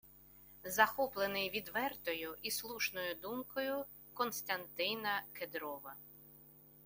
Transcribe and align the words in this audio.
Захоплений 0.63 1.49
відвертою 1.49 2.37
і 2.41 2.51
слушною 2.51 3.15
думкою 3.15 3.85
Костянтина 4.13 5.23
Кедрова 5.33 5.95